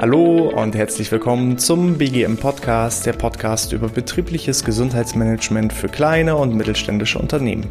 [0.00, 6.56] Hallo und herzlich willkommen zum BGM Podcast, der Podcast über betriebliches Gesundheitsmanagement für kleine und
[6.56, 7.70] mittelständische Unternehmen.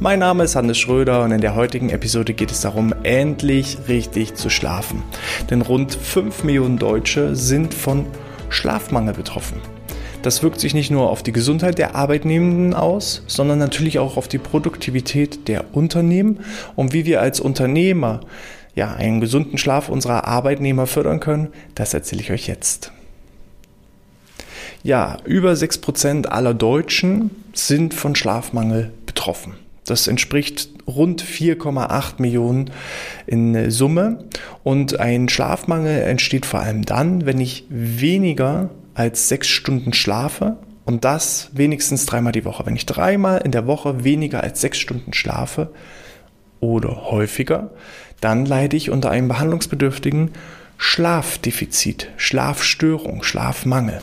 [0.00, 4.34] Mein Name ist Hannes Schröder und in der heutigen Episode geht es darum, endlich richtig
[4.34, 5.04] zu schlafen.
[5.50, 8.06] Denn rund 5 Millionen Deutsche sind von
[8.48, 9.60] Schlafmangel betroffen.
[10.24, 14.26] Das wirkt sich nicht nur auf die Gesundheit der Arbeitnehmenden aus, sondern natürlich auch auf
[14.26, 16.40] die Produktivität der Unternehmen
[16.76, 18.20] und wie wir als Unternehmer
[18.74, 22.90] ja, einen gesunden Schlaf unserer Arbeitnehmer fördern können, das erzähle ich euch jetzt.
[24.82, 29.56] Ja, über 6% aller Deutschen sind von Schlafmangel betroffen.
[29.84, 32.70] Das entspricht rund 4,8 Millionen
[33.26, 34.24] in Summe.
[34.62, 40.56] Und ein Schlafmangel entsteht vor allem dann, wenn ich weniger als sechs Stunden schlafe.
[40.84, 42.66] Und das wenigstens dreimal die Woche.
[42.66, 45.70] Wenn ich dreimal in der Woche weniger als sechs Stunden schlafe
[46.60, 47.70] oder häufiger,
[48.20, 50.30] dann leide ich unter einem behandlungsbedürftigen
[50.76, 54.00] Schlafdefizit, Schlafstörung, Schlafmangel.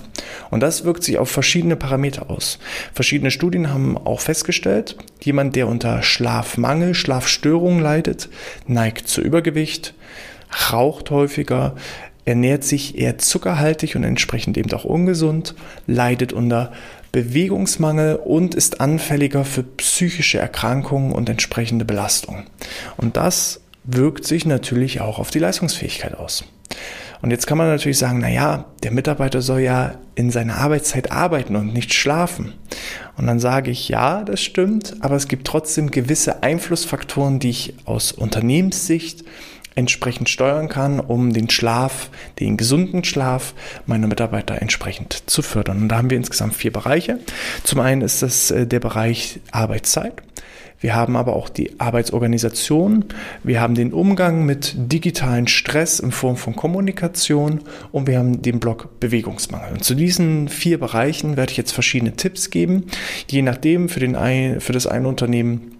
[0.50, 2.59] Und das wirkt sich auf verschiedene Parameter aus.
[2.94, 8.30] Verschiedene Studien haben auch festgestellt, jemand, der unter Schlafmangel, Schlafstörung leidet,
[8.67, 9.94] neigt zu Übergewicht,
[10.72, 11.76] raucht häufiger,
[12.25, 15.55] ernährt sich eher zuckerhaltig und entsprechend eben auch ungesund,
[15.88, 16.72] leidet unter
[17.11, 22.45] Bewegungsmangel und ist anfälliger für psychische Erkrankungen und entsprechende Belastungen.
[22.97, 26.45] Und das wirkt sich natürlich auch auf die Leistungsfähigkeit aus.
[27.22, 31.11] Und jetzt kann man natürlich sagen, na ja, der Mitarbeiter soll ja in seiner Arbeitszeit
[31.11, 32.53] arbeiten und nicht schlafen.
[33.16, 37.75] Und dann sage ich, ja, das stimmt, aber es gibt trotzdem gewisse Einflussfaktoren, die ich
[37.86, 39.23] aus Unternehmenssicht
[39.75, 43.53] entsprechend steuern kann, um den Schlaf, den gesunden Schlaf
[43.86, 45.83] meiner Mitarbeiter entsprechend zu fördern.
[45.83, 47.19] Und da haben wir insgesamt vier Bereiche.
[47.64, 50.22] Zum einen ist das äh, der Bereich Arbeitszeit.
[50.81, 53.05] Wir haben aber auch die Arbeitsorganisation,
[53.44, 57.59] wir haben den Umgang mit digitalen Stress in Form von Kommunikation
[57.92, 59.73] und wir haben den Block Bewegungsmangel.
[59.73, 62.88] Und zu diesen vier Bereichen werde ich jetzt verschiedene Tipps geben,
[63.30, 65.77] je nachdem für, den ein, für das eine Unternehmen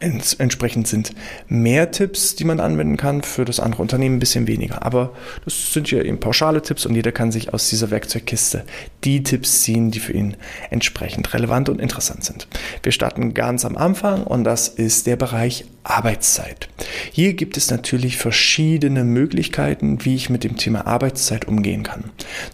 [0.00, 1.12] Entsprechend sind
[1.48, 4.84] mehr Tipps, die man anwenden kann, für das andere Unternehmen ein bisschen weniger.
[4.84, 5.12] Aber
[5.44, 8.64] das sind ja eben pauschale Tipps und jeder kann sich aus dieser Werkzeugkiste
[9.04, 10.36] die Tipps ziehen, die für ihn
[10.70, 12.48] entsprechend relevant und interessant sind.
[12.82, 16.68] Wir starten ganz am Anfang und das ist der Bereich Arbeitszeit.
[17.12, 22.04] Hier gibt es natürlich verschiedene Möglichkeiten, wie ich mit dem Thema Arbeitszeit umgehen kann.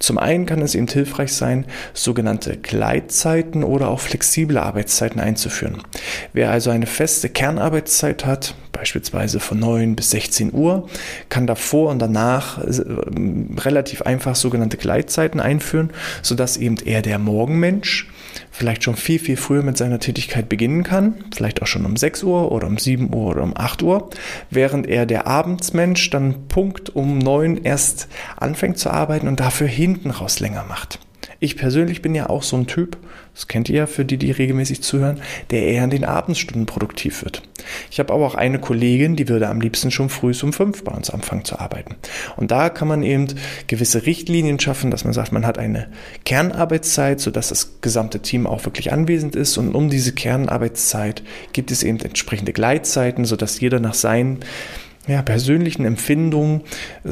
[0.00, 1.64] Zum einen kann es eben hilfreich sein,
[1.94, 5.78] sogenannte Gleitzeiten oder auch flexible Arbeitszeiten einzuführen.
[6.32, 10.88] Wer also eine feste Kernarbeitszeit hat, beispielsweise von 9 bis 16 Uhr,
[11.28, 12.82] kann davor und danach äh,
[13.58, 15.90] relativ einfach sogenannte Gleitzeiten einführen,
[16.22, 18.08] sodass eben eher der Morgenmensch
[18.50, 22.22] vielleicht schon viel, viel früher mit seiner Tätigkeit beginnen kann, vielleicht auch schon um 6
[22.22, 24.10] Uhr oder um 7 Uhr oder um 8 Uhr,
[24.50, 30.10] während er der Abendsmensch dann Punkt um 9 erst anfängt zu arbeiten und dafür hinten
[30.10, 30.98] raus länger macht.
[31.42, 32.98] Ich persönlich bin ja auch so ein Typ,
[33.32, 37.24] das kennt ihr ja für die, die regelmäßig zuhören, der eher in den Abendstunden produktiv
[37.24, 37.40] wird.
[37.90, 40.92] Ich habe aber auch eine Kollegin, die würde am liebsten schon früh um fünf bei
[40.92, 41.96] uns anfangen zu arbeiten.
[42.36, 43.26] Und da kann man eben
[43.68, 45.88] gewisse Richtlinien schaffen, dass man sagt, man hat eine
[46.26, 49.56] Kernarbeitszeit, sodass das gesamte Team auch wirklich anwesend ist.
[49.56, 51.22] Und um diese Kernarbeitszeit
[51.54, 54.40] gibt es eben entsprechende Gleitzeiten, sodass jeder nach seinen
[55.06, 56.64] ja, persönlichen Empfindungen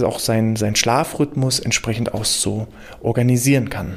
[0.02, 2.68] auch seinen, seinen Schlafrhythmus entsprechend auch so
[3.00, 3.96] organisieren kann.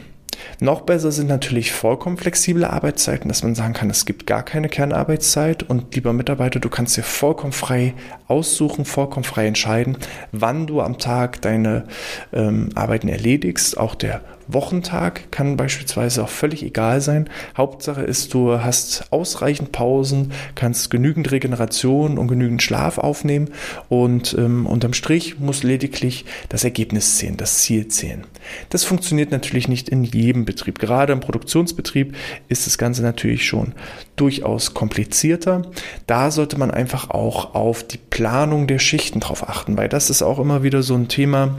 [0.59, 4.69] Noch besser sind natürlich vollkommen flexible Arbeitszeiten, dass man sagen kann, es gibt gar keine
[4.69, 7.93] Kernarbeitszeit und lieber Mitarbeiter, du kannst dir vollkommen frei
[8.27, 9.97] aussuchen, vollkommen frei entscheiden,
[10.31, 11.85] wann du am Tag deine
[12.33, 13.77] ähm, Arbeiten erledigst.
[13.77, 14.21] Auch der
[14.53, 17.29] Wochentag kann beispielsweise auch völlig egal sein.
[17.57, 23.49] Hauptsache ist, du hast ausreichend Pausen, kannst genügend Regeneration und genügend Schlaf aufnehmen
[23.89, 28.25] und ähm, unterm Strich muss lediglich das Ergebnis zählen, das Ziel zählen.
[28.69, 30.79] Das funktioniert natürlich nicht in jedem Betrieb.
[30.79, 32.15] Gerade im Produktionsbetrieb
[32.47, 33.73] ist das Ganze natürlich schon
[34.15, 35.63] durchaus komplizierter.
[36.07, 40.21] Da sollte man einfach auch auf die Planung der Schichten drauf achten, weil das ist
[40.21, 41.57] auch immer wieder so ein Thema,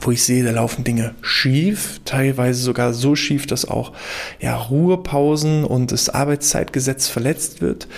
[0.00, 3.92] wo ich sehe, da laufen Dinge schief, teilweise sogar so schief, dass auch
[4.40, 7.88] ja, Ruhepausen und das Arbeitszeitgesetz verletzt wird.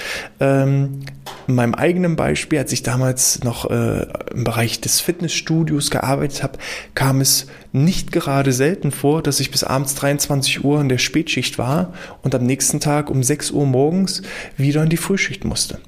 [0.41, 1.01] Ähm,
[1.47, 6.59] in meinem eigenen Beispiel, als ich damals noch äh, im Bereich des Fitnessstudios gearbeitet habe,
[6.95, 11.59] kam es nicht gerade selten vor, dass ich bis abends 23 Uhr in der Spätschicht
[11.59, 11.93] war
[12.23, 14.23] und am nächsten Tag um 6 Uhr morgens
[14.57, 15.79] wieder in die Frühschicht musste.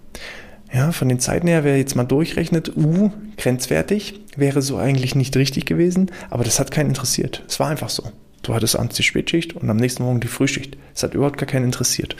[0.72, 5.36] Ja, von den Zeiten her, wer jetzt mal durchrechnet, uh, grenzwertig, wäre so eigentlich nicht
[5.36, 7.42] richtig gewesen, aber das hat keinen interessiert.
[7.48, 8.04] Es war einfach so.
[8.46, 10.76] Du hattest abends die Spätschicht und am nächsten Morgen die Frühschicht.
[10.94, 12.14] Es hat überhaupt gar keinen interessiert.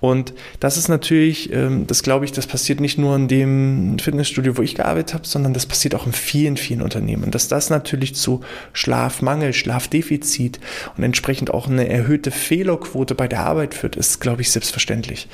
[0.00, 4.56] Und das ist natürlich, ähm, das glaube ich, das passiert nicht nur in dem Fitnessstudio,
[4.56, 7.30] wo ich gearbeitet habe, sondern das passiert auch in vielen, vielen Unternehmen.
[7.30, 8.40] Dass das natürlich zu
[8.72, 10.60] Schlafmangel, Schlafdefizit
[10.96, 15.28] und entsprechend auch eine erhöhte Fehlerquote bei der Arbeit führt, ist, glaube ich, selbstverständlich.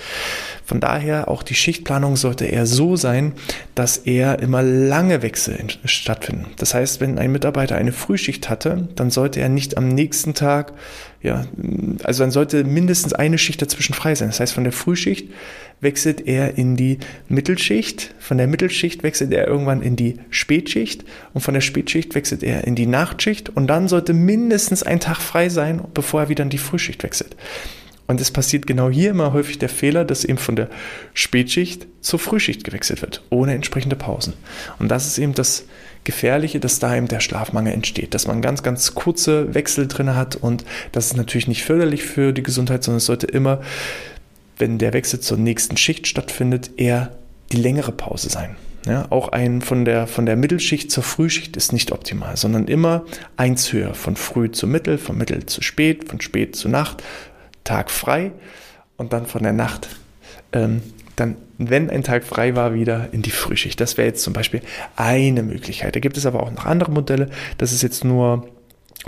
[0.65, 3.35] Von daher auch die Schichtplanung sollte eher so sein,
[3.77, 6.47] dass eher immer lange Wechsel stattfinden.
[6.57, 10.73] Das heißt, wenn ein Mitarbeiter eine Frühschicht hatte, dann sollte er nicht am nächsten Tag,
[11.23, 11.45] ja,
[12.03, 14.29] also dann sollte mindestens eine Schicht dazwischen frei sein.
[14.29, 15.29] Das heißt, von der Frühschicht
[15.81, 16.99] wechselt er in die
[17.29, 22.43] Mittelschicht, von der Mittelschicht wechselt er irgendwann in die Spätschicht und von der Spätschicht wechselt
[22.43, 26.45] er in die Nachtschicht und dann sollte mindestens ein Tag frei sein, bevor er wieder
[26.45, 27.37] in die Frühschicht wechselt.
[28.07, 30.69] Und es passiert genau hier immer häufig der Fehler, dass eben von der
[31.15, 34.35] Spätschicht zur Frühschicht gewechselt wird, ohne entsprechende Pausen.
[34.79, 35.65] Und das ist eben das
[36.05, 40.37] Gefährliche, dass da eben der Schlafmangel entsteht, dass man ganz, ganz kurze Wechsel drin hat
[40.37, 43.61] und das ist natürlich nicht förderlich für die Gesundheit, sondern es sollte immer,
[44.59, 47.17] wenn der Wechsel zur nächsten Schicht stattfindet, eher
[47.53, 48.57] die längere Pause sein.
[48.87, 53.05] Ja, auch ein von der, von der Mittelschicht zur Frühschicht ist nicht optimal, sondern immer
[53.37, 57.03] eins höher, von früh zu mittel, von mittel zu spät, von spät zu Nacht,
[57.63, 58.33] Tag frei
[58.97, 59.89] und dann von der Nacht
[60.53, 60.83] ähm,
[61.17, 63.81] dann, wenn ein Tag frei war, wieder in die Frühschicht.
[63.81, 64.63] Das wäre jetzt zum Beispiel
[64.97, 65.95] eine Möglichkeit.
[65.95, 67.31] Da gibt es aber auch noch andere Modelle.
[67.59, 68.49] Das ist jetzt nur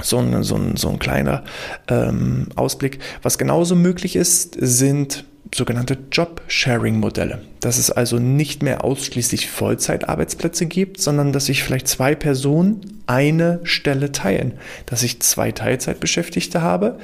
[0.03, 1.45] so ein, so ein, so ein kleiner
[1.89, 2.99] ähm, Ausblick.
[3.23, 7.43] Was genauso möglich ist, sind sogenannte Job-Sharing-Modelle.
[7.61, 13.61] Dass es also nicht mehr ausschließlich Vollzeitarbeitsplätze gibt, sondern dass sich vielleicht zwei Personen eine
[13.65, 14.55] Stelle teilen.
[14.87, 16.99] Dass ich zwei Teilzeitbeschäftigte habe,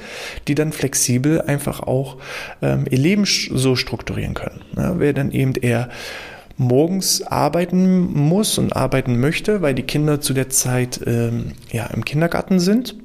[0.47, 2.17] die dann flexibel einfach auch
[2.61, 4.61] ähm, ihr Leben so strukturieren können.
[4.75, 5.89] Ja, wer dann eben eher
[6.57, 12.05] morgens arbeiten muss und arbeiten möchte, weil die Kinder zu der Zeit ähm, ja, im
[12.05, 12.95] Kindergarten sind,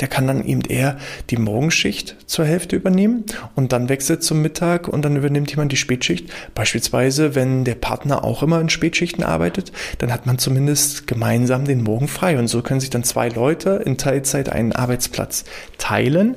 [0.00, 0.98] der kann dann eben eher
[1.30, 3.24] die Morgenschicht zur Hälfte übernehmen
[3.54, 6.30] und dann wechselt zum Mittag und dann übernimmt jemand die Spätschicht.
[6.54, 11.82] Beispielsweise, wenn der Partner auch immer in Spätschichten arbeitet, dann hat man zumindest gemeinsam den
[11.82, 15.44] Morgen frei und so können sich dann zwei Leute in Teilzeit einen Arbeitsplatz
[15.78, 16.36] teilen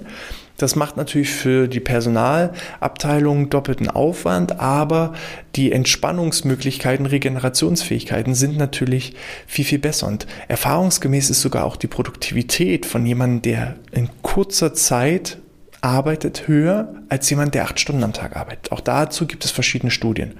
[0.61, 5.13] das macht natürlich für die Personalabteilung doppelten Aufwand, aber
[5.55, 9.15] die Entspannungsmöglichkeiten, Regenerationsfähigkeiten sind natürlich
[9.47, 10.07] viel, viel besser.
[10.07, 15.37] Und erfahrungsgemäß ist sogar auch die Produktivität von jemandem, der in kurzer Zeit
[15.81, 18.71] arbeitet, höher als jemand, der acht Stunden am Tag arbeitet.
[18.71, 20.33] Auch dazu gibt es verschiedene Studien.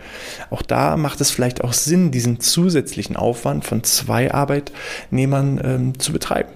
[0.50, 6.12] Auch da macht es vielleicht auch Sinn, diesen zusätzlichen Aufwand von zwei Arbeitnehmern ähm, zu
[6.12, 6.50] betreiben.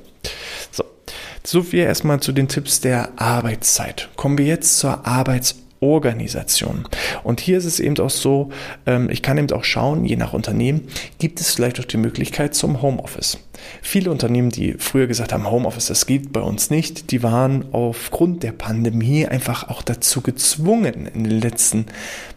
[1.45, 4.07] So, viel erstmal zu den Tipps der Arbeitszeit.
[4.15, 6.87] Kommen wir jetzt zur Arbeitsorganisation.
[7.21, 8.49] Und hier ist es eben auch so,
[8.85, 10.87] ähm, ich kann eben auch schauen, je nach Unternehmen,
[11.19, 13.39] gibt es vielleicht auch die Möglichkeit zum Homeoffice.
[13.81, 18.41] Viele Unternehmen, die früher gesagt haben, Homeoffice, das geht bei uns nicht, die waren aufgrund
[18.43, 21.87] der Pandemie einfach auch dazu gezwungen, in den letzten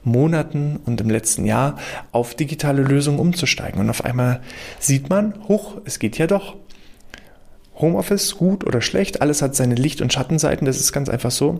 [0.02, 1.78] Monaten und im letzten Jahr
[2.10, 3.80] auf digitale Lösungen umzusteigen.
[3.80, 4.40] Und auf einmal
[4.80, 6.56] sieht man, hoch, es geht ja doch.
[7.76, 11.58] Homeoffice gut oder schlecht, alles hat seine Licht- und Schattenseiten, das ist ganz einfach so.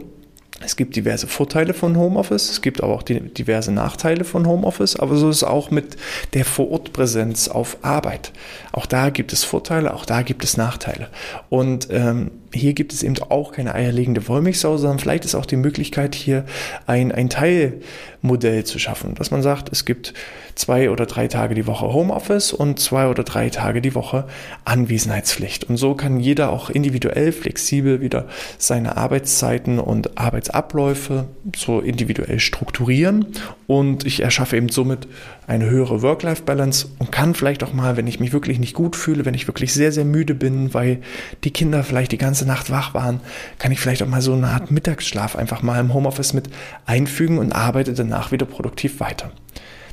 [0.65, 4.97] Es gibt diverse Vorteile von Homeoffice, es gibt aber auch die, diverse Nachteile von Homeoffice,
[4.97, 5.97] aber so ist es auch mit
[6.33, 8.33] der Vorortpräsenz auf Arbeit.
[8.73, 11.09] Auch da gibt es Vorteile, auch da gibt es Nachteile.
[11.51, 15.57] Und ähm, hier gibt es eben auch keine eierlegende Wollmilchsau, sondern vielleicht ist auch die
[15.57, 16.45] Möglichkeit, hier
[16.87, 20.15] ein, ein Teilmodell zu schaffen, dass man sagt, es gibt
[20.57, 24.27] zwei oder drei Tage die Woche Homeoffice und zwei oder drei Tage die Woche
[24.65, 25.65] Anwesenheitspflicht.
[25.65, 28.27] Und so kann jeder auch individuell, flexibel wieder
[28.59, 33.27] seine Arbeitszeiten und Arbeitsabläufe so individuell strukturieren.
[33.67, 35.07] Und ich erschaffe eben somit
[35.47, 39.25] eine höhere Work-Life-Balance und kann vielleicht auch mal, wenn ich mich wirklich nicht gut fühle,
[39.25, 41.01] wenn ich wirklich sehr, sehr müde bin, weil
[41.45, 43.21] die Kinder vielleicht die ganze Nacht wach waren,
[43.59, 46.49] kann ich vielleicht auch mal so eine Art Mittagsschlaf einfach mal im Homeoffice mit
[46.87, 49.31] einfügen und arbeite danach wieder produktiv weiter.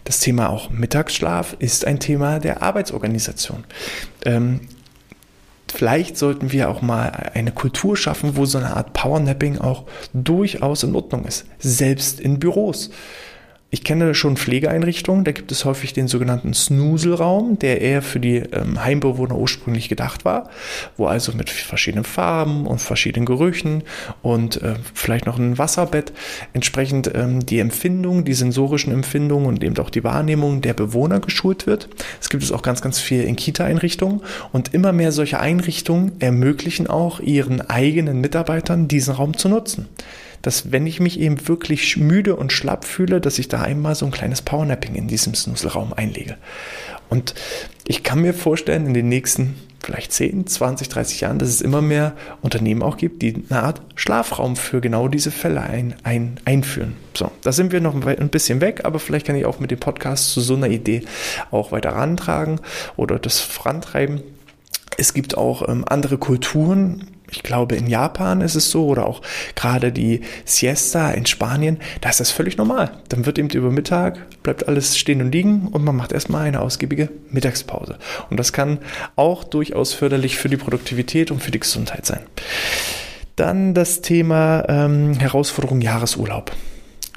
[0.03, 3.63] Das Thema auch Mittagsschlaf ist ein Thema der Arbeitsorganisation.
[4.25, 4.61] Ähm,
[5.73, 10.83] vielleicht sollten wir auch mal eine Kultur schaffen, wo so eine Art Powernapping auch durchaus
[10.83, 12.91] in Ordnung ist, selbst in Büros.
[13.73, 18.35] Ich kenne schon Pflegeeinrichtungen, da gibt es häufig den sogenannten Snuselraum, der eher für die
[18.35, 20.51] ähm, Heimbewohner ursprünglich gedacht war,
[20.95, 23.81] wo also mit verschiedenen Farben und verschiedenen Gerüchen
[24.21, 26.13] und äh, vielleicht noch ein Wasserbett
[26.53, 31.65] entsprechend ähm, die Empfindung, die sensorischen Empfindungen und eben auch die Wahrnehmung der Bewohner geschult
[31.65, 31.89] wird.
[32.21, 36.85] Es gibt es auch ganz, ganz viel in Kita-Einrichtungen und immer mehr solche Einrichtungen ermöglichen
[36.85, 39.89] auch ihren eigenen Mitarbeitern diesen Raum zu nutzen
[40.43, 44.05] dass wenn ich mich eben wirklich müde und schlapp fühle, dass ich da einmal so
[44.05, 46.37] ein kleines Powernapping in diesem Snoozelraum einlege.
[47.09, 47.33] Und
[47.87, 51.81] ich kann mir vorstellen, in den nächsten vielleicht 10, 20, 30 Jahren, dass es immer
[51.81, 56.95] mehr Unternehmen auch gibt, die eine Art Schlafraum für genau diese Fälle ein, ein, einführen.
[57.13, 59.79] So, da sind wir noch ein bisschen weg, aber vielleicht kann ich auch mit dem
[59.79, 61.03] Podcast zu so einer Idee
[61.51, 62.59] auch weiter rantragen
[62.95, 64.23] oder das vorantreiben.
[64.97, 69.21] Es gibt auch ähm, andere Kulturen, ich glaube, in Japan ist es so oder auch
[69.55, 72.91] gerade die Siesta in Spanien, da ist das völlig normal.
[73.09, 76.61] Dann wird eben über Mittag, bleibt alles stehen und liegen und man macht erstmal eine
[76.61, 77.97] ausgiebige Mittagspause.
[78.29, 78.79] Und das kann
[79.15, 82.21] auch durchaus förderlich für die Produktivität und für die Gesundheit sein.
[83.35, 86.51] Dann das Thema ähm, Herausforderung Jahresurlaub.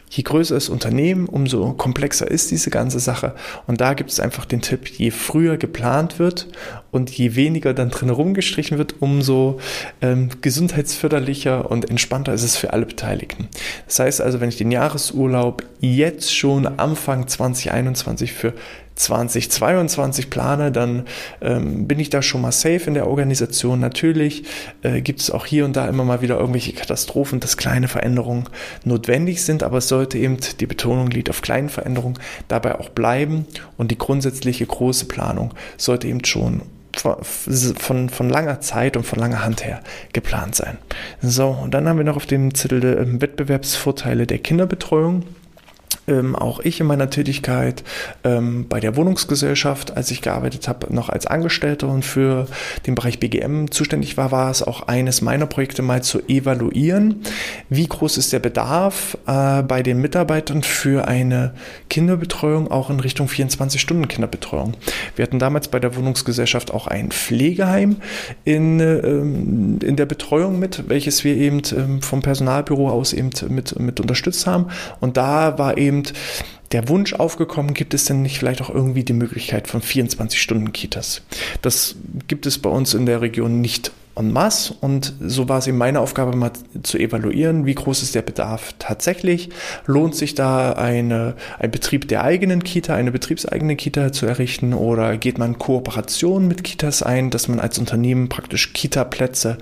[0.08, 3.34] Je größer das Unternehmen, umso komplexer ist diese ganze Sache.
[3.66, 6.48] Und da gibt es einfach den Tipp, je früher geplant wird
[6.92, 9.58] und je weniger dann drin rumgestrichen wird, umso
[10.00, 13.48] ähm, gesundheitsförderlicher und entspannter ist es für alle Beteiligten.
[13.86, 18.54] Das heißt also, wenn ich den Jahresurlaub jetzt schon Anfang 2021 für
[18.96, 21.04] 2022 plane, dann
[21.40, 23.78] ähm, bin ich da schon mal safe in der Organisation.
[23.78, 24.44] Natürlich
[24.82, 28.48] äh, gibt es auch hier und da immer mal wieder irgendwelche Katastrophen, dass kleine Veränderungen
[28.84, 33.46] notwendig sind, aber es sollte eben, die Betonung liegt auf kleinen Veränderungen, dabei auch bleiben
[33.76, 36.62] und die grundsätzliche große Planung sollte eben schon
[36.96, 39.82] von, von, langer Zeit und von langer Hand her
[40.14, 40.78] geplant sein.
[41.20, 45.24] So, und dann haben wir noch auf dem Zettel äh, Wettbewerbsvorteile der Kinderbetreuung
[46.08, 47.84] ähm, auch ich in meiner Tätigkeit
[48.24, 52.46] ähm, bei der Wohnungsgesellschaft, als ich gearbeitet habe, noch als Angestellter und für
[52.86, 57.22] den Bereich BGM zuständig war, war es auch eines meiner Projekte mal zu evaluieren,
[57.68, 61.54] wie groß ist der Bedarf äh, bei den Mitarbeitern für eine
[61.90, 64.74] Kinderbetreuung, auch in Richtung 24-Stunden-Kinderbetreuung.
[65.16, 67.96] Wir hatten damals bei der Wohnungsgesellschaft auch ein Pflegeheim
[68.44, 73.78] in, ähm, in der Betreuung mit, welches wir eben ähm, vom Personalbüro aus eben mit,
[73.78, 74.66] mit unterstützt haben.
[75.00, 75.95] Und da war eben
[76.72, 81.22] der Wunsch aufgekommen, gibt es denn nicht vielleicht auch irgendwie die Möglichkeit von 24-Stunden-Kitas?
[81.62, 81.96] Das
[82.28, 85.76] gibt es bei uns in der Region nicht en masse und so war es eben
[85.76, 86.50] meine Aufgabe mal
[86.82, 89.50] zu evaluieren, wie groß ist der Bedarf tatsächlich,
[89.84, 95.18] lohnt sich da eine, ein Betrieb der eigenen Kita, eine betriebseigene Kita zu errichten oder
[95.18, 99.58] geht man Kooperation mit Kitas ein, dass man als Unternehmen praktisch Kita-Plätze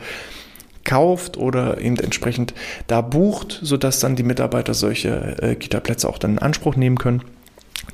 [0.84, 2.54] kauft oder eben entsprechend
[2.86, 7.22] da bucht, sodass dann die Mitarbeiter solche äh, Kita-Plätze auch dann in Anspruch nehmen können.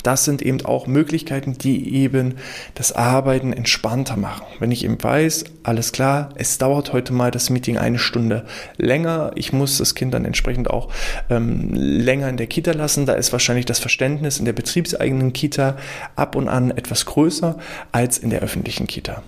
[0.03, 2.37] Das sind eben auch Möglichkeiten, die eben
[2.75, 4.47] das Arbeiten entspannter machen.
[4.59, 9.33] Wenn ich eben weiß, alles klar, es dauert heute mal das Meeting eine Stunde länger,
[9.35, 10.91] ich muss das Kind dann entsprechend auch
[11.29, 15.77] ähm, länger in der Kita lassen, da ist wahrscheinlich das Verständnis in der betriebseigenen Kita
[16.17, 17.59] ab und an etwas größer
[17.93, 19.23] als in der öffentlichen Kita.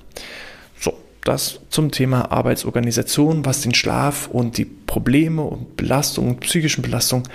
[1.24, 7.28] Das zum Thema Arbeitsorganisation, was den Schlaf und die Probleme und Belastungen, psychischen Belastungen,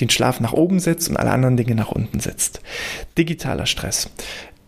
[0.00, 2.60] den Schlaf nach oben setzt und alle anderen Dinge nach unten setzt.
[3.16, 4.10] Digitaler Stress.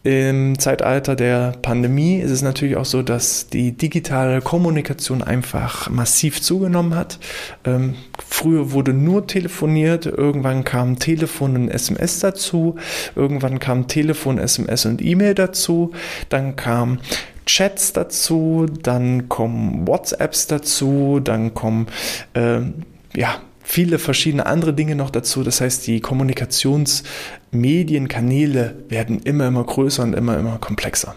[0.04, 6.42] Im Zeitalter der Pandemie ist es natürlich auch so, dass die digitale Kommunikation einfach massiv
[6.42, 7.18] zugenommen hat.
[7.64, 7.94] Ähm,
[8.28, 12.76] früher wurde nur telefoniert, irgendwann kam Telefon und SMS dazu,
[13.16, 15.92] irgendwann kam Telefon, SMS und E-Mail dazu,
[16.28, 16.98] dann kam
[17.46, 21.86] Chats dazu, dann kommen WhatsApps dazu, dann kommen
[22.34, 22.60] äh,
[23.16, 25.42] ja viele verschiedene andere Dinge noch dazu.
[25.42, 26.00] Das heißt, die
[27.54, 31.14] Kommunikationsmedienkanäle werden immer, immer größer und immer, immer komplexer.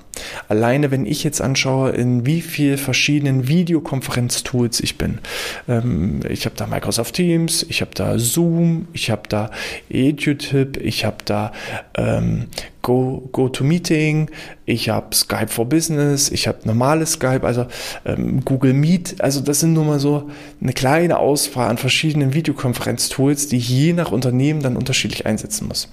[0.47, 5.19] Alleine, wenn ich jetzt anschaue, in wie viel verschiedenen Videokonferenztools ich bin.
[5.67, 9.51] Ähm, ich habe da Microsoft Teams, ich habe da Zoom, ich habe da
[9.89, 11.51] EduTip, ich habe da
[11.95, 12.47] ähm,
[12.87, 14.31] Go, GoToMeeting,
[14.65, 17.65] ich habe Skype for Business, ich habe normales Skype, also
[18.05, 19.19] ähm, Google Meet.
[19.19, 20.29] Also das sind nur mal so
[20.61, 25.89] eine kleine Auswahl an verschiedenen Videokonferenztools, die ich je nach Unternehmen dann unterschiedlich einsetzen muss.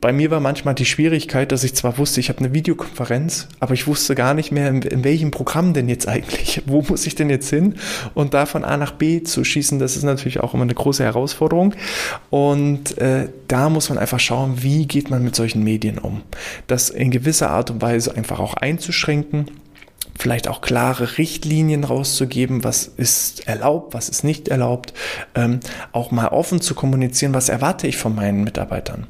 [0.00, 3.74] Bei mir war manchmal die Schwierigkeit, dass ich zwar wusste, ich habe eine Videokonferenz, aber
[3.74, 7.14] ich wusste gar nicht mehr, in, in welchem Programm denn jetzt eigentlich, wo muss ich
[7.14, 7.76] denn jetzt hin
[8.14, 11.04] und da von A nach B zu schießen, das ist natürlich auch immer eine große
[11.04, 11.76] Herausforderung
[12.30, 16.22] und äh, da muss man einfach schauen, wie geht man mit solchen Medien um
[16.66, 19.46] das in gewisser Art und Weise einfach auch einzuschränken
[20.18, 24.92] vielleicht auch klare Richtlinien rauszugeben, was ist erlaubt, was ist nicht erlaubt,
[25.34, 25.60] ähm,
[25.92, 29.06] auch mal offen zu kommunizieren, was erwarte ich von meinen Mitarbeitern.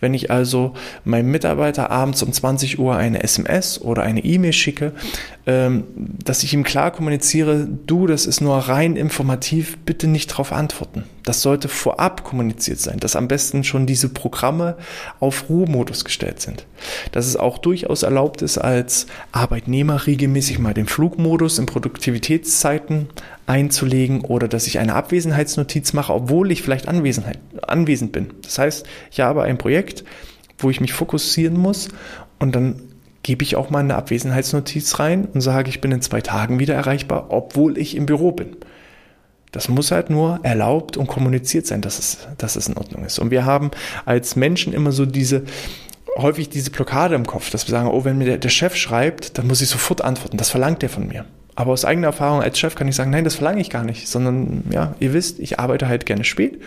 [0.00, 0.74] Wenn ich also
[1.04, 4.92] meinem Mitarbeiter abends um 20 Uhr eine SMS oder eine E-Mail schicke,
[5.46, 10.52] ähm, dass ich ihm klar kommuniziere, du, das ist nur rein informativ, bitte nicht darauf
[10.52, 11.04] antworten.
[11.24, 14.76] Das sollte vorab kommuniziert sein, dass am besten schon diese Programme
[15.20, 16.66] auf Ruhemodus gestellt sind.
[17.12, 23.08] Dass es auch durchaus erlaubt ist, als Arbeitnehmer regelmäßig mal den Flugmodus in Produktivitätszeiten
[23.46, 28.30] einzulegen oder dass ich eine Abwesenheitsnotiz mache, obwohl ich vielleicht anwesend bin.
[28.42, 30.04] Das heißt, ich habe ein Projekt,
[30.58, 31.88] wo ich mich fokussieren muss
[32.38, 32.82] und dann
[33.22, 36.74] gebe ich auch mal eine Abwesenheitsnotiz rein und sage, ich bin in zwei Tagen wieder
[36.74, 38.56] erreichbar, obwohl ich im Büro bin.
[39.52, 43.18] Das muss halt nur erlaubt und kommuniziert sein, dass es, dass es in Ordnung ist.
[43.18, 43.70] Und wir haben
[44.06, 45.44] als Menschen immer so diese,
[46.16, 49.36] häufig diese Blockade im Kopf, dass wir sagen, oh, wenn mir der, der Chef schreibt,
[49.36, 50.38] dann muss ich sofort antworten.
[50.38, 51.26] Das verlangt er von mir.
[51.54, 54.08] Aber aus eigener Erfahrung als Chef kann ich sagen, nein, das verlange ich gar nicht,
[54.08, 56.60] sondern ja, ihr wisst, ich arbeite halt gerne spät.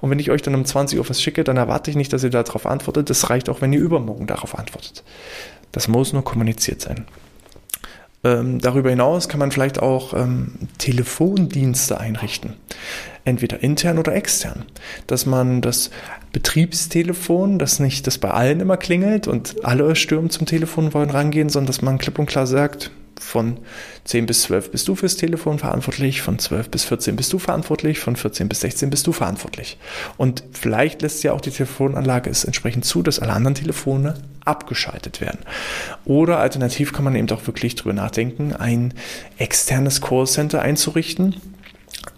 [0.00, 2.24] Und wenn ich euch dann um 20 Uhr was schicke, dann erwarte ich nicht, dass
[2.24, 3.10] ihr darauf antwortet.
[3.10, 5.04] Das reicht auch, wenn ihr übermorgen darauf antwortet.
[5.72, 7.04] Das muss nur kommuniziert sein.
[8.22, 12.54] Ähm, darüber hinaus kann man vielleicht auch ähm, Telefondienste einrichten,
[13.24, 14.64] entweder intern oder extern,
[15.06, 15.90] dass man das
[16.32, 21.48] Betriebstelefon, das nicht das bei allen immer klingelt und alle stürmen zum Telefon wollen rangehen,
[21.48, 23.58] sondern dass man klipp und klar sagt, von
[24.04, 28.00] 10 bis 12 bist du fürs Telefon verantwortlich, von 12 bis 14 bist du verantwortlich,
[28.00, 29.78] von 14 bis 16 bist du verantwortlich.
[30.16, 35.20] Und vielleicht lässt ja auch die Telefonanlage es entsprechend zu, dass alle anderen Telefone abgeschaltet
[35.20, 35.40] werden.
[36.04, 38.94] Oder alternativ kann man eben auch wirklich drüber nachdenken, ein
[39.38, 41.36] externes Callcenter einzurichten,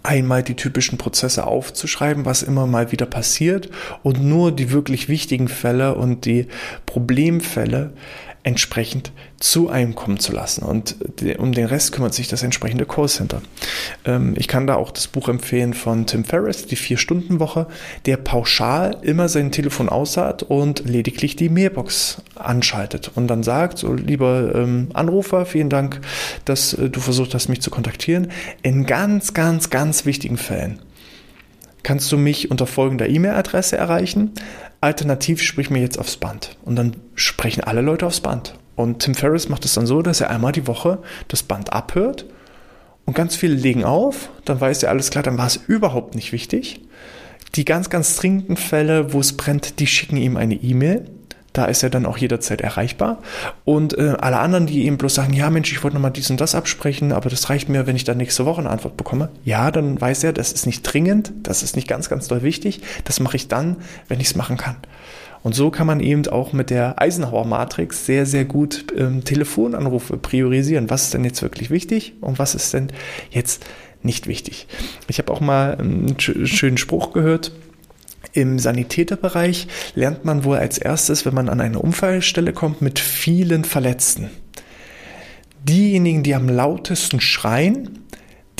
[0.01, 3.69] einmal die typischen Prozesse aufzuschreiben, was immer mal wieder passiert
[4.01, 6.47] und nur die wirklich wichtigen Fälle und die
[6.85, 7.93] Problemfälle
[8.43, 10.63] entsprechend zu einem kommen zu lassen.
[10.63, 10.95] Und
[11.37, 13.41] um den Rest kümmert sich das entsprechende Callcenter.
[14.05, 17.67] Ähm, ich kann da auch das Buch empfehlen von Tim Ferriss, die Vier-Stunden-Woche,
[18.05, 23.93] der pauschal immer sein Telefon aushat und lediglich die Mailbox anschaltet und dann sagt, so
[23.93, 26.01] lieber ähm, Anrufer, vielen Dank,
[26.45, 28.29] dass äh, du versucht hast, mich zu kontaktieren.
[28.61, 30.79] In ganz, ganz, ganz wichtigen Fällen
[31.83, 34.31] kannst du mich unter folgender E-Mail-Adresse erreichen.
[34.81, 36.57] Alternativ sprich mir jetzt aufs Band.
[36.63, 38.55] Und dann sprechen alle Leute aufs Band.
[38.75, 42.25] Und Tim Ferriss macht es dann so, dass er einmal die Woche das Band abhört
[43.05, 44.29] und ganz viele legen auf.
[44.45, 46.81] Dann weiß er alles klar, dann war es überhaupt nicht wichtig.
[47.55, 51.05] Die ganz, ganz dringenden Fälle, wo es brennt, die schicken ihm eine E-Mail.
[51.53, 53.19] Da ist er dann auch jederzeit erreichbar.
[53.63, 56.41] Und äh, alle anderen, die eben bloß sagen, ja Mensch, ich wollte nochmal dies und
[56.41, 59.29] das absprechen, aber das reicht mir, wenn ich dann nächste Woche eine Antwort bekomme.
[59.45, 62.81] Ja, dann weiß er, das ist nicht dringend, das ist nicht ganz, ganz doll wichtig.
[63.05, 64.77] Das mache ich dann, wenn ich es machen kann.
[65.43, 70.89] Und so kann man eben auch mit der Eisenhower-Matrix sehr, sehr gut ähm, Telefonanrufe priorisieren.
[70.89, 72.87] Was ist denn jetzt wirklich wichtig und was ist denn
[73.29, 73.65] jetzt
[74.01, 74.67] nicht wichtig?
[75.07, 77.51] Ich habe auch mal einen schönen Spruch gehört
[78.33, 83.63] im Sanitäterbereich lernt man wohl als erstes, wenn man an eine Unfallstelle kommt, mit vielen
[83.63, 84.29] Verletzten.
[85.63, 87.99] Diejenigen, die am lautesten schreien,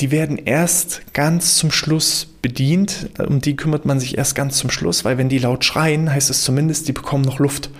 [0.00, 3.10] die werden erst ganz zum Schluss bedient.
[3.18, 6.30] Um die kümmert man sich erst ganz zum Schluss, weil wenn die laut schreien, heißt
[6.30, 7.70] es zumindest, die bekommen noch Luft.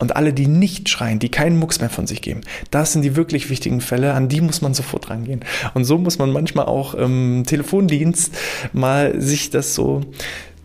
[0.00, 3.16] Und alle, die nicht schreien, die keinen Mucks mehr von sich geben, das sind die
[3.16, 5.44] wirklich wichtigen Fälle, an die muss man sofort rangehen.
[5.74, 8.32] Und so muss man manchmal auch im Telefondienst
[8.72, 10.02] mal sich das so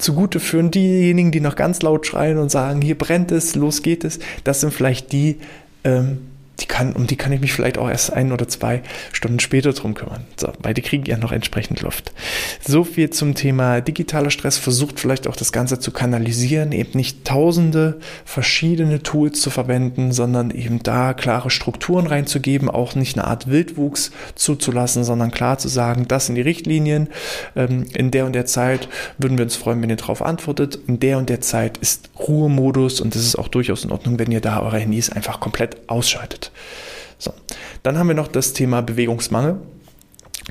[0.03, 0.71] zugute führen.
[0.71, 4.61] Diejenigen, die noch ganz laut schreien und sagen, hier brennt es, los geht es, das
[4.61, 5.37] sind vielleicht die,
[5.83, 6.19] ähm,
[6.59, 9.73] die kann, um die kann ich mich vielleicht auch erst ein oder zwei Stunden später
[9.73, 10.25] drum kümmern.
[10.37, 12.13] So, weil die kriegen ja noch entsprechend Luft.
[12.65, 14.57] So viel zum Thema digitaler Stress.
[14.57, 20.51] Versucht vielleicht auch das Ganze zu kanalisieren, eben nicht tausende verschiedene Tools zu verwenden, sondern
[20.51, 26.07] eben da klare Strukturen reinzugeben, auch nicht eine Art Wildwuchs zuzulassen, sondern klar zu sagen,
[26.07, 27.09] das sind die Richtlinien.
[27.55, 30.77] Ähm, in der und der Zeit würden wir uns freuen, wenn ihr darauf antwortet.
[30.87, 34.31] In der und der Zeit ist Ruhemodus und es ist auch durchaus in Ordnung, wenn
[34.31, 36.42] ihr da eure Handys einfach komplett ausschaltet.
[37.17, 37.33] So.
[37.83, 39.59] Dann haben wir noch das Thema Bewegungsmangel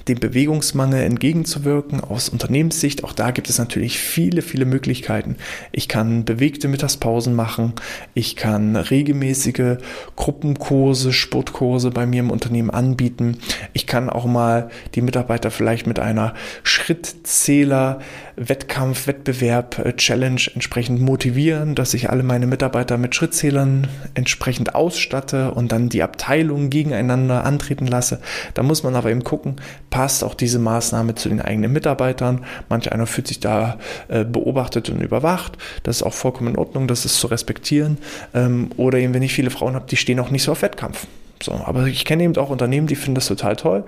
[0.08, 3.04] dem Bewegungsmangel entgegenzuwirken aus Unternehmenssicht.
[3.04, 5.36] Auch da gibt es natürlich viele, viele Möglichkeiten.
[5.70, 7.74] Ich kann bewegte Mittagspausen machen.
[8.14, 9.76] Ich kann regelmäßige
[10.16, 13.38] Gruppenkurse, Sportkurse bei mir im Unternehmen anbieten.
[13.74, 18.00] Ich kann auch mal die Mitarbeiter vielleicht mit einer Schrittzähler
[18.36, 25.52] Wettkampf, Wettbewerb, äh, Challenge entsprechend motivieren, dass ich alle meine Mitarbeiter mit Schrittzählern entsprechend ausstatte
[25.52, 28.20] und dann die Abteilungen gegeneinander antreten lasse.
[28.54, 29.56] Da muss man aber eben gucken,
[29.90, 32.44] passt auch diese Maßnahme zu den eigenen Mitarbeitern.
[32.68, 35.58] Manch einer fühlt sich da äh, beobachtet und überwacht.
[35.82, 37.98] Das ist auch vollkommen in Ordnung, das ist zu respektieren.
[38.34, 41.06] Ähm, oder eben, wenn ich viele Frauen habe, die stehen auch nicht so auf Wettkampf.
[41.42, 43.84] So, aber ich kenne eben auch Unternehmen, die finden das total toll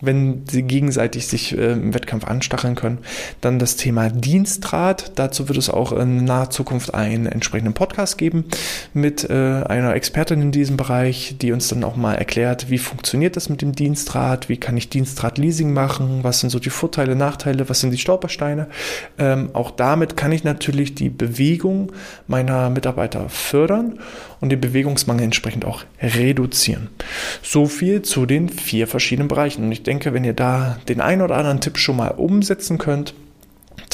[0.00, 2.98] wenn sie gegenseitig sich äh, im Wettkampf anstacheln können.
[3.40, 5.12] Dann das Thema Dienstrat.
[5.16, 8.44] Dazu wird es auch in naher Zukunft einen entsprechenden Podcast geben
[8.94, 13.36] mit äh, einer Expertin in diesem Bereich, die uns dann auch mal erklärt, wie funktioniert
[13.36, 17.68] das mit dem Dienstrat, wie kann ich Dienstrat-Leasing machen, was sind so die Vorteile, Nachteile,
[17.68, 18.68] was sind die Stolpersteine.
[19.18, 21.92] Ähm, auch damit kann ich natürlich die Bewegung
[22.26, 23.98] meiner Mitarbeiter fördern
[24.40, 26.88] und den Bewegungsmangel entsprechend auch reduzieren.
[27.42, 29.64] So viel zu den vier verschiedenen Bereichen.
[29.64, 33.14] Und ich denke, wenn ihr da den einen oder anderen Tipp schon mal umsetzen könnt,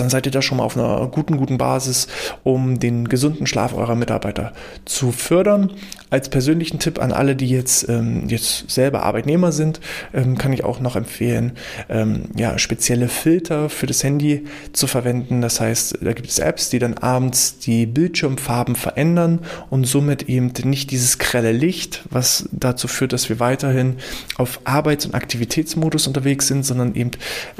[0.00, 2.08] dann seid ihr da schon mal auf einer guten, guten Basis,
[2.42, 4.52] um den gesunden Schlaf eurer Mitarbeiter
[4.84, 5.72] zu fördern.
[6.10, 9.80] als persönlichen Tipp an alle, die jetzt, ähm, jetzt selber Arbeitnehmer sind,
[10.12, 11.54] ähm, kann ich auch noch empfehlen,
[11.88, 15.40] ähm, ja, spezielle Filter für das Handy zu verwenden.
[15.40, 20.52] Das heißt, da gibt es Apps, die dann abends die Bildschirmfarben verändern und somit eben
[20.62, 23.96] nicht dieses grelle Licht, was dazu führt, dass wir weiterhin
[24.36, 27.10] auf Arbeits- und Aktivitätsmodus unterwegs sind, sondern eben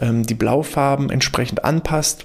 [0.00, 2.23] ähm, die Blaufarben entsprechend anpasst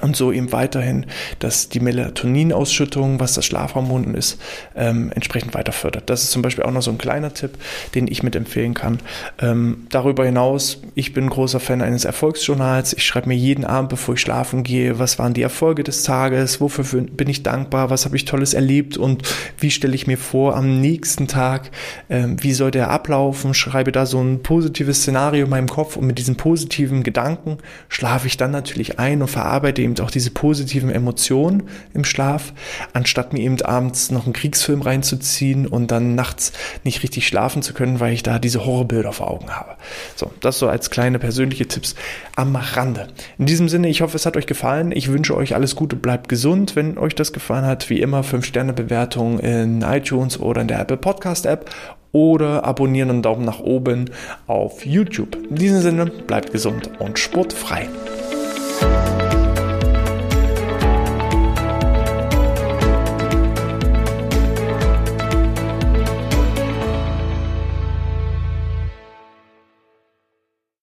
[0.00, 1.06] und so eben weiterhin,
[1.38, 4.40] dass die Melatoninausschüttung, was das Schlafhormon ist,
[4.76, 6.08] ähm, entsprechend weiter fördert.
[6.10, 7.58] Das ist zum Beispiel auch noch so ein kleiner Tipp,
[7.94, 8.98] den ich mitempfehlen kann.
[9.40, 12.92] Ähm, darüber hinaus, ich bin großer Fan eines Erfolgsjournals.
[12.92, 16.60] Ich schreibe mir jeden Abend, bevor ich schlafen gehe, was waren die Erfolge des Tages,
[16.60, 19.22] wofür bin ich dankbar, was habe ich Tolles erlebt und
[19.58, 21.70] wie stelle ich mir vor am nächsten Tag,
[22.08, 26.06] ähm, wie soll der ablaufen, schreibe da so ein positives Szenario in meinem Kopf und
[26.06, 30.90] mit diesen positiven Gedanken schlafe ich dann natürlich ein und verarbeite eben auch diese positiven
[30.90, 31.64] Emotionen
[31.94, 32.52] im Schlaf,
[32.92, 36.52] anstatt mir eben abends noch einen Kriegsfilm reinzuziehen und dann nachts
[36.84, 39.76] nicht richtig schlafen zu können, weil ich da diese Horrorbilder vor Augen habe.
[40.16, 41.94] So, das so als kleine persönliche Tipps
[42.36, 43.08] am Rande.
[43.38, 44.92] In diesem Sinne, ich hoffe, es hat euch gefallen.
[44.92, 46.76] Ich wünsche euch alles Gute, bleibt gesund.
[46.76, 51.46] Wenn euch das gefallen hat, wie immer 5-Sterne-Bewertung in iTunes oder in der Apple Podcast
[51.46, 51.70] App
[52.12, 54.10] oder abonnieren und Daumen nach oben
[54.46, 55.36] auf YouTube.
[55.50, 57.88] In diesem Sinne, bleibt gesund und sportfrei.